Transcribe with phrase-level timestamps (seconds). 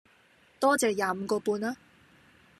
[0.59, 1.75] 多謝廿五個半吖